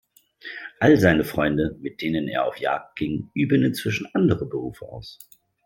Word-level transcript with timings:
All 0.79 0.97
seine 0.97 1.23
Freunde, 1.23 1.77
mit 1.79 2.01
denen 2.01 2.27
er 2.27 2.47
auf 2.47 2.57
Jagd 2.57 2.95
ging, 2.95 3.29
üben 3.35 3.63
inzwischen 3.63 4.07
andere 4.15 4.47
Berufe 4.47 4.83
aus. 4.87 5.19